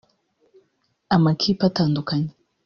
Amakipe 1.15 1.61
atandukanye 1.69 2.31